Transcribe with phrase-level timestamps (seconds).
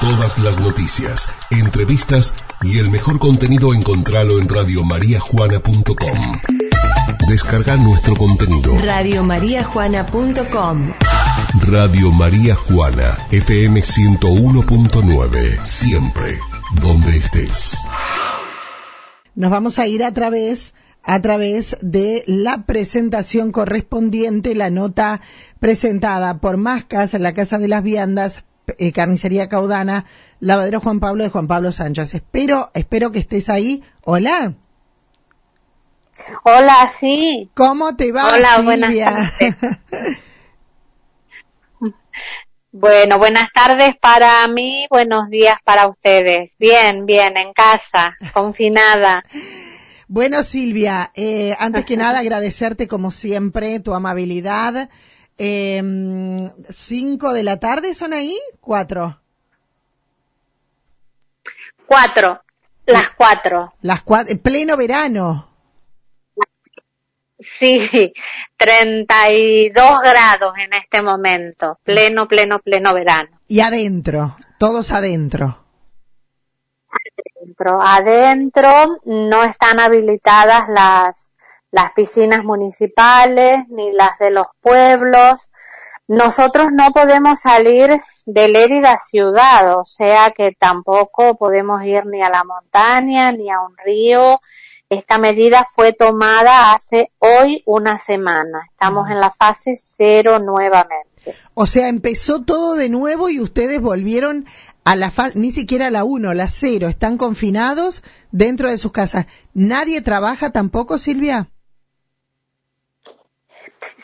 [0.00, 6.38] Todas las noticias, entrevistas y el mejor contenido encontralo en radiomariajuana.com.
[7.28, 8.78] Descarga nuestro contenido.
[8.78, 10.92] Radiomariajuana.com
[11.66, 16.38] Radio María Juana, FM 101.9, siempre,
[16.80, 17.76] donde estés.
[19.34, 25.20] Nos vamos a ir a través a través de la presentación correspondiente, la nota
[25.58, 28.44] presentada por Mascas en la Casa de las Viandas,
[28.78, 30.04] eh, Carnicería Caudana,
[30.40, 32.14] Lavadero Juan Pablo de Juan Pablo Sánchez.
[32.14, 33.82] Espero, espero que estés ahí.
[34.04, 34.54] Hola.
[36.44, 37.50] Hola, sí.
[37.54, 39.32] ¿Cómo te va, Hola, Silvia?
[42.70, 46.52] Bueno, buenas tardes para mí, buenos días para ustedes.
[46.58, 49.24] Bien, bien, en casa, confinada.
[50.06, 54.90] Bueno, Silvia, eh, antes que nada agradecerte como siempre tu amabilidad.
[55.38, 55.80] Eh,
[56.70, 58.36] ¿Cinco de la tarde son ahí?
[58.60, 59.20] ¿Cuatro?
[61.86, 62.42] Cuatro,
[62.86, 63.72] las cuatro.
[63.80, 65.48] Las cuatro, pleno verano.
[67.58, 68.12] Sí,
[68.56, 73.40] 32 grados en este momento, pleno, pleno, pleno verano.
[73.46, 75.64] Y adentro, todos adentro.
[77.36, 81.27] Adentro, adentro no están habilitadas las,
[81.70, 85.34] las piscinas municipales ni las de los pueblos.
[86.06, 92.30] Nosotros no podemos salir de Lérida ciudad, o sea que tampoco podemos ir ni a
[92.30, 94.40] la montaña ni a un río
[94.90, 98.62] esta medida fue tomada hace hoy una semana.
[98.70, 101.36] Estamos en la fase cero nuevamente.
[101.52, 104.46] O sea, empezó todo de nuevo y ustedes volvieron
[104.84, 106.88] a la fase, ni siquiera a la uno, la cero.
[106.88, 108.02] Están confinados
[108.32, 109.26] dentro de sus casas.
[109.52, 111.50] ¿Nadie trabaja tampoco, Silvia?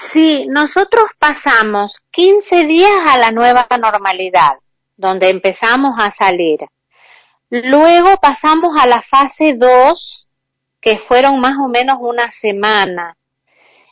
[0.00, 4.52] Sí, nosotros pasamos 15 días a la nueva normalidad,
[4.96, 6.60] donde empezamos a salir.
[7.50, 10.28] Luego pasamos a la fase 2,
[10.80, 13.16] que fueron más o menos una semana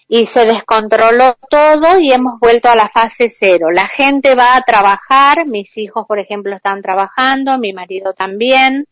[0.09, 3.73] y se descontroló todo y hemos vuelto a la fase cero.
[3.73, 8.87] La gente va a trabajar, mis hijos por ejemplo están trabajando, mi marido también,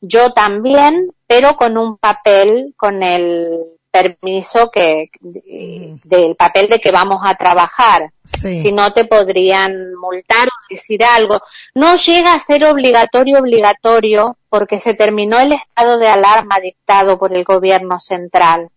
[0.00, 7.20] yo también, pero con un papel, con el permiso que del papel de que vamos
[7.24, 8.10] a trabajar.
[8.24, 11.40] Si no te podrían multar o decir algo.
[11.74, 17.34] No llega a ser obligatorio obligatorio porque se terminó el estado de alarma dictado por
[17.34, 18.68] el gobierno central.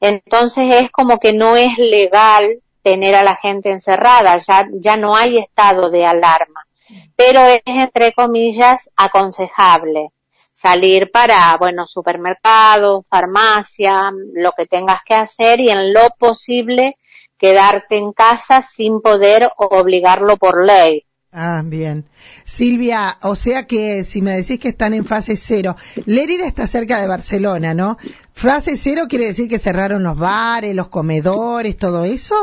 [0.00, 5.14] Entonces es como que no es legal tener a la gente encerrada, ya, ya no
[5.14, 6.66] hay estado de alarma,
[7.14, 10.10] pero es entre comillas aconsejable
[10.62, 16.96] salir para, bueno, supermercado, farmacia, lo que tengas que hacer y en lo posible
[17.36, 21.04] quedarte en casa sin poder obligarlo por ley.
[21.32, 22.04] Ah, bien.
[22.44, 25.74] Silvia, o sea que si me decís que están en fase cero,
[26.04, 27.96] Lérida está cerca de Barcelona, ¿no?
[28.32, 32.36] Fase cero quiere decir que cerraron los bares, los comedores, todo eso.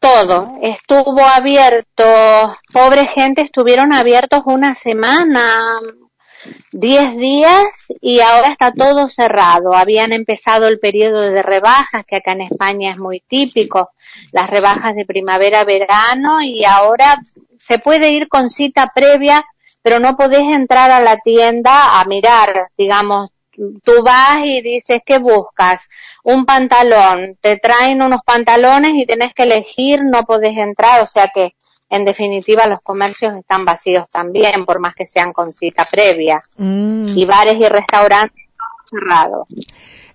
[0.00, 2.04] Todo, estuvo abierto,
[2.72, 5.60] pobre gente, estuvieron abiertos una semana,
[6.72, 7.64] 10 días
[8.00, 9.74] y ahora está todo cerrado.
[9.74, 13.90] Habían empezado el periodo de rebajas, que acá en España es muy típico,
[14.32, 17.18] las rebajas de primavera-verano y ahora
[17.58, 19.44] se puede ir con cita previa,
[19.82, 23.30] pero no podés entrar a la tienda a mirar, digamos,
[23.84, 25.86] tú vas y dices, ¿qué buscas?
[26.24, 31.28] Un pantalón, te traen unos pantalones y tienes que elegir, no podés entrar, o sea
[31.34, 31.54] que
[31.90, 36.42] en definitiva los comercios están vacíos también, por más que sean con cita previa.
[36.56, 37.08] Mm.
[37.16, 38.46] Y bares y restaurantes
[38.88, 39.48] cerrados.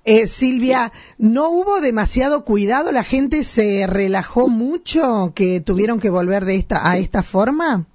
[0.05, 2.91] Eh, Silvia, ¿no hubo demasiado cuidado?
[2.91, 7.85] ¿La gente se relajó mucho que tuvieron que volver de esta, a esta forma?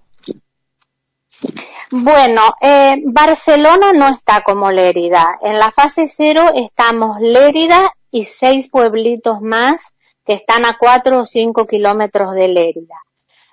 [1.92, 5.38] Bueno, eh, Barcelona no está como Lérida.
[5.40, 9.80] En la fase cero estamos Lérida y seis pueblitos más
[10.26, 12.96] que están a cuatro o cinco kilómetros de Lérida.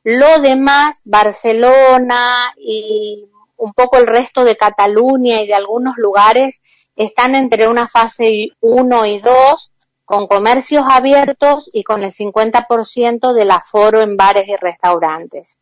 [0.04, 3.28] Lo demás, Barcelona y
[3.58, 6.62] un poco el resto de Cataluña y de algunos lugares
[6.96, 9.72] están entre una fase 1 y 2
[10.06, 15.58] con comercios abiertos y con el 50% del aforo en bares y restaurantes.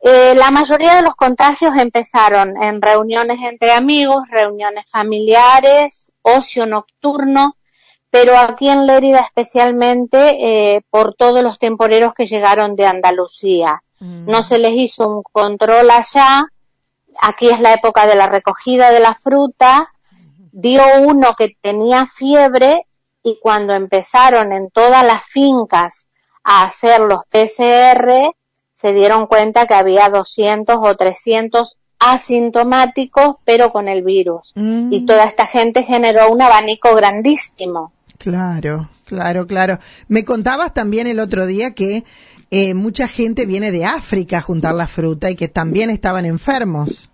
[0.00, 7.57] Eh, la mayoría de los contagios empezaron en reuniones entre amigos, reuniones familiares, ocio nocturno
[8.10, 13.82] pero aquí en Lérida especialmente eh, por todos los temporeros que llegaron de Andalucía.
[14.00, 14.26] Mm.
[14.26, 16.46] No se les hizo un control allá,
[17.20, 19.92] aquí es la época de la recogida de la fruta,
[20.52, 22.86] dio uno que tenía fiebre
[23.22, 26.06] y cuando empezaron en todas las fincas
[26.42, 28.34] a hacer los PCR,
[28.72, 34.52] se dieron cuenta que había 200 o 300 asintomáticos, pero con el virus.
[34.54, 34.92] Mm.
[34.92, 37.92] Y toda esta gente generó un abanico grandísimo.
[38.18, 39.78] Claro, claro, claro.
[40.08, 42.04] Me contabas también el otro día que
[42.50, 47.08] eh, mucha gente viene de África a juntar la fruta y que también estaban enfermos.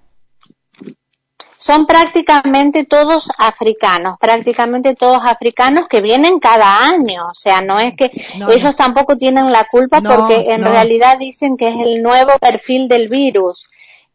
[1.58, 7.28] Son prácticamente todos africanos, prácticamente todos africanos que vienen cada año.
[7.28, 8.74] O sea, no es que No, ellos no.
[8.74, 13.08] tampoco tienen la culpa No, porque en realidad dicen que es el nuevo perfil del
[13.08, 13.66] virus.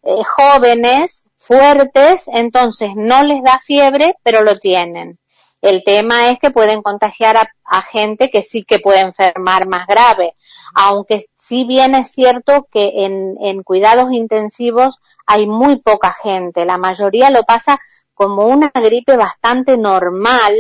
[0.03, 5.19] Eh, jóvenes, fuertes, entonces no les da fiebre, pero lo tienen.
[5.61, 9.85] El tema es que pueden contagiar a, a gente que sí que puede enfermar más
[9.87, 10.35] grave,
[10.73, 16.77] aunque sí bien es cierto que en, en cuidados intensivos hay muy poca gente, la
[16.77, 17.79] mayoría lo pasa
[18.19, 20.53] como una gripe bastante normal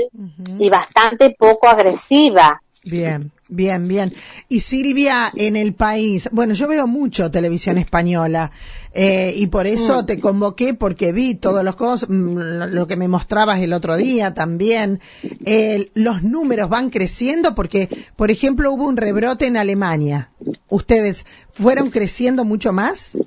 [0.57, 2.61] y bastante poco agresiva.
[2.83, 4.13] Bien, bien, bien.
[4.47, 8.51] Y Silvia, en el país, bueno, yo veo mucho televisión española
[8.93, 12.95] eh, y por eso te convoqué porque vi todos los cosas, mm, lo lo que
[12.95, 15.01] me mostrabas el otro día también.
[15.45, 20.29] Eh, los números van creciendo porque, por ejemplo, hubo un rebrote en Alemania.
[20.69, 23.17] ¿Ustedes fueron creciendo mucho más?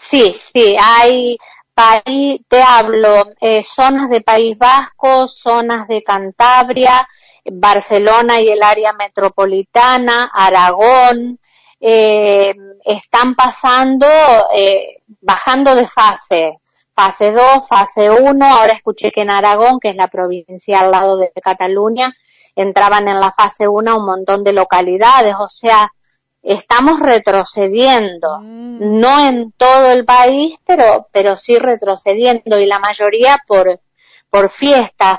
[0.00, 1.36] Sí, sí, hay
[1.74, 7.06] país, te hablo, eh, zonas de País Vasco, zonas de Cantabria,
[7.44, 11.38] Barcelona y el área metropolitana, Aragón,
[11.80, 12.54] eh,
[12.84, 14.06] están pasando,
[14.54, 16.58] eh, bajando de fase,
[16.94, 21.16] fase 2, fase 1, ahora escuché que en Aragón, que es la provincia al lado
[21.16, 22.12] de Cataluña,
[22.54, 25.90] entraban en la fase 1 un montón de localidades, o sea,
[26.42, 28.98] estamos retrocediendo, Mm.
[29.00, 33.80] no en todo el país, pero, pero sí retrocediendo y la mayoría por,
[34.30, 35.18] por fiestas,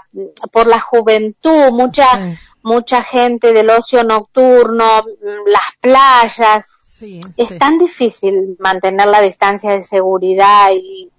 [0.51, 2.37] por la juventud, mucha, Sí.
[2.63, 5.03] mucha gente del ocio nocturno,
[5.45, 6.65] las playas.
[6.87, 7.57] Sí, Es sí.
[7.57, 11.09] tan difícil mantener la distancia de seguridad y,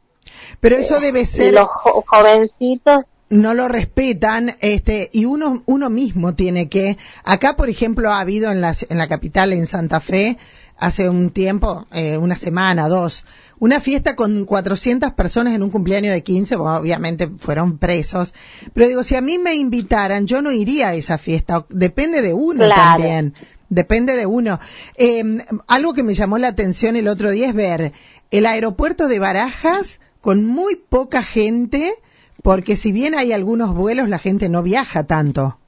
[0.61, 3.01] Pero eso debe ser los jo- jovencitos
[3.31, 8.51] no lo respetan, este, y uno, uno mismo tiene que, acá por ejemplo ha habido
[8.53, 10.37] en la, en la capital, en Santa Fe,
[10.83, 13.25] hace un tiempo, eh, una semana, dos,
[13.61, 18.35] una fiesta con 400 personas en un cumpleaños de 15, bueno, obviamente fueron presos,
[18.73, 22.35] pero digo, si a mí me invitaran, yo no iría a esa fiesta, depende de
[22.35, 22.75] uno Claro.
[23.01, 23.35] también.
[23.69, 24.59] Depende de uno.
[24.97, 25.23] Eh,
[25.67, 27.93] algo que me llamó la atención el otro día es ver
[28.31, 31.95] el aeropuerto de Barajas con muy poca gente,
[32.43, 35.59] porque si bien hay algunos vuelos, la gente no viaja tanto.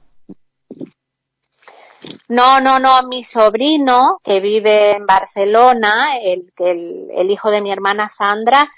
[2.29, 7.71] No, no, no, mi sobrino que vive en Barcelona, el, el, el hijo de mi
[7.71, 8.69] hermana Sandra,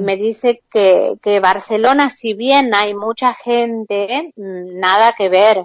[0.00, 5.64] me dice que, que Barcelona, si bien hay mucha gente, mm, nada que ver.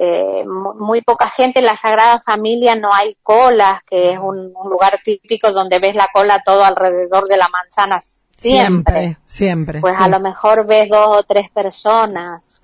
[0.00, 4.52] Eh, mu- muy poca gente en la Sagrada Familia, no hay colas, que es un,
[4.54, 8.94] un lugar típico donde ves la cola todo alrededor de la manzana siempre.
[8.94, 9.80] Siempre, siempre.
[9.80, 10.02] Pues sí.
[10.04, 12.60] a lo mejor ves dos o tres personas.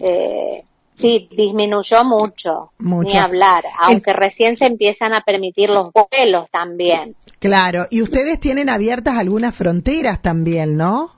[0.00, 0.62] Eh,
[0.98, 3.08] sí, disminuyó mucho, Mucho.
[3.12, 7.14] ni hablar, aunque recién se empiezan a permitir los vuelos también.
[7.38, 11.12] Claro, y ustedes tienen abiertas algunas fronteras también, ¿no?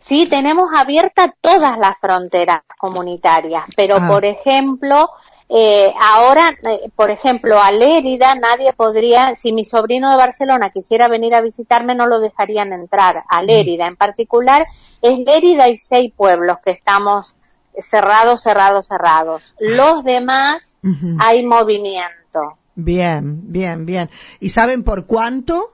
[0.00, 4.08] Sí, tenemos abiertas todas las fronteras comunitarias, pero Ah.
[4.08, 5.10] por ejemplo,
[5.50, 11.08] eh, ahora, eh, por ejemplo, a Lérida nadie podría, si mi sobrino de Barcelona quisiera
[11.08, 13.22] venir a visitarme, no lo dejarían entrar.
[13.28, 14.66] A Lérida en particular,
[15.00, 17.34] es Lérida y seis pueblos que estamos
[17.80, 19.54] cerrados, cerrados, cerrados.
[19.58, 20.76] Los demás
[21.20, 22.58] hay movimiento.
[22.74, 24.08] Bien, bien, bien.
[24.40, 25.72] ¿Y saben por cuánto?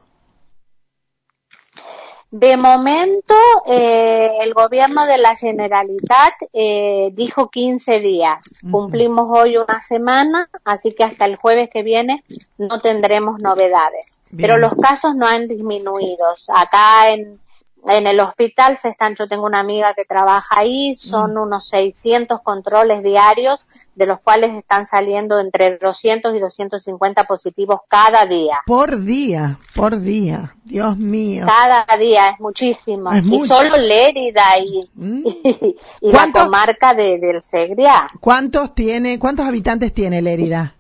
[2.31, 8.43] De momento, eh, el gobierno de la Generalitat eh, dijo 15 días.
[8.69, 12.25] Cumplimos hoy una semana, así que hasta el jueves que viene
[12.59, 14.19] no tendremos novedades.
[14.33, 14.49] Bien.
[14.49, 16.25] Pero los casos no han disminuido.
[16.53, 17.39] Acá en,
[17.87, 22.41] en el hospital se están, yo tengo una amiga que trabaja ahí, son unos 600
[22.43, 23.65] controles diarios,
[23.95, 28.61] de los cuales están saliendo entre 200 y 250 positivos cada día.
[28.67, 30.57] Por día, por día.
[30.65, 31.45] Dios mío.
[31.47, 33.13] Cada día es muchísimo.
[33.13, 33.47] Es y mucho.
[33.47, 35.27] solo Lérida y, Mm.
[36.01, 38.07] y, la comarca de, del Segriá.
[38.21, 40.75] ¿Cuántos tiene, cuántos habitantes tiene Lérida?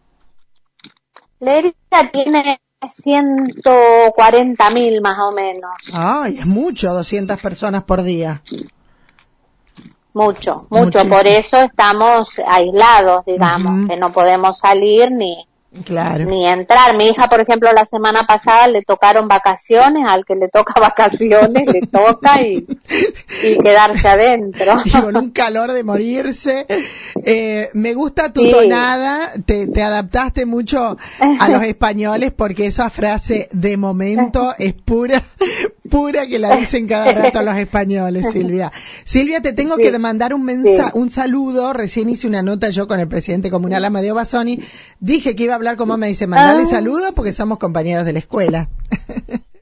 [1.41, 5.73] Lérida tiene 140 mil más o menos.
[5.93, 8.43] Ay, es mucho, 200 personas por día.
[10.13, 10.85] Mucho, mucho.
[10.85, 11.17] Muchísimo.
[11.17, 15.47] Por eso estamos aislados, digamos, que no podemos salir ni,
[15.85, 16.25] Claro.
[16.27, 16.97] ni entrar.
[16.97, 21.65] Mi hija, por ejemplo, la semana pasada le tocaron vacaciones, al que le toca vacaciones
[21.73, 22.67] le toca y,
[23.43, 24.75] y quedarse adentro.
[24.85, 26.67] Y con un calor de morirse.
[27.25, 28.51] Eh, me gusta tu Sí.
[28.51, 30.97] tonada, te, te adaptaste mucho
[31.41, 35.23] a los españoles porque esa frase de momento es pura,
[35.91, 38.71] pura que la dicen cada rato los españoles, Silvia.
[39.05, 39.83] Silvia, te tengo Sí.
[39.83, 40.99] que mandar un mensa, Sí.
[40.99, 41.73] un saludo.
[41.73, 44.61] Recién hice una nota yo con el presidente comunal Amadeo Basoni.
[45.01, 46.67] Dije que iba a hablar como me dice, mandale Ah.
[46.67, 48.69] saludos porque somos compañeros de la escuela.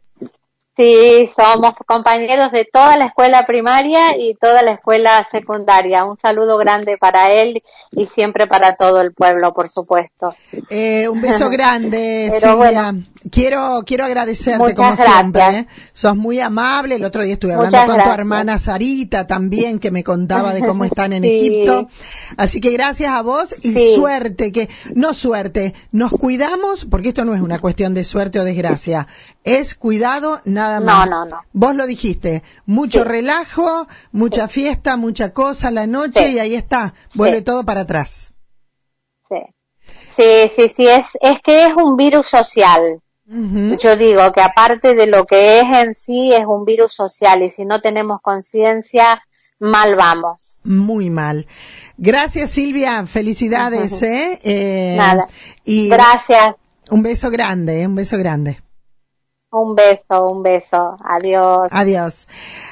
[0.76, 6.04] Sí, somos compañeros de toda la escuela primaria y toda la escuela secundaria.
[6.06, 10.34] Un saludo grande para él y siempre para todo el pueblo, por supuesto.
[10.70, 12.54] Eh, un beso grande, Silvia.
[12.54, 13.04] bueno.
[13.30, 15.08] Quiero, quiero agradecerte como gracias.
[15.12, 15.42] siempre.
[15.50, 15.66] ¿eh?
[15.92, 16.96] Sos muy amable.
[16.96, 20.60] El otro día estuve hablando Muchas con tu hermana Sarita también, que me contaba de
[20.60, 21.28] cómo están en Sí.
[21.46, 21.88] Egipto.
[22.36, 23.94] Así que gracias a vos y Sí.
[23.94, 28.44] suerte, que, no suerte, nos cuidamos, porque esto no es una cuestión de suerte o
[28.44, 29.06] desgracia.
[29.44, 31.08] Es cuidado nada No, más.
[31.10, 31.40] no, no.
[31.52, 32.42] Vos lo dijiste.
[32.66, 33.08] Mucho Sí.
[33.08, 36.34] relajo, mucha fiesta, mucha cosa la noche Sí.
[36.34, 36.94] y ahí está.
[37.14, 38.32] Vuelve todo para atrás.
[39.28, 39.36] Sí,
[40.16, 43.00] sí, sí, sí, es, es que es un virus social.
[43.24, 47.48] Yo digo que aparte de lo que es en sí, es un virus social y
[47.48, 49.22] si no tenemos conciencia,
[49.58, 50.60] mal vamos.
[50.64, 51.46] Muy mal.
[51.96, 54.02] Gracias Silvia, felicidades.
[54.02, 54.38] ¿eh?
[54.42, 55.28] Eh, Nada.
[55.64, 56.56] Y Gracias,
[56.90, 57.86] un beso grande, ¿eh?
[57.86, 58.58] un beso grande.
[59.52, 61.68] Un beso, un beso, adiós.
[61.70, 62.26] Adiós.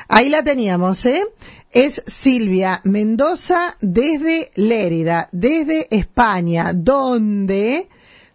[0.09, 1.23] Ahí la teníamos, ¿eh?
[1.71, 7.89] Es Silvia Mendoza desde Lérida, desde España, donde,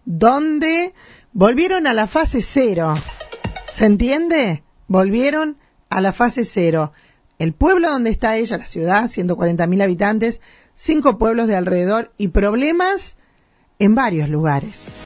[0.05, 0.93] donde
[1.33, 2.93] volvieron a la fase cero.
[3.67, 4.63] ¿Se entiende?
[4.87, 5.57] Volvieron
[5.89, 6.93] a la fase cero.
[7.39, 10.39] El pueblo donde está ella, la ciudad, 140.000 habitantes,
[10.75, 13.17] cinco pueblos de alrededor y problemas
[13.79, 14.95] en varios lugares.